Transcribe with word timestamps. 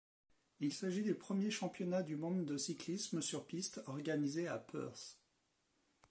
Il 0.59 0.73
s'agit 0.73 1.03
des 1.03 1.13
premiers 1.13 1.51
championnats 1.51 2.01
du 2.01 2.15
monde 2.15 2.43
de 2.43 2.57
cyclisme 2.57 3.21
sur 3.21 3.45
piste 3.45 3.83
organisés 3.85 4.47
à 4.47 4.57
Perth. 4.57 5.19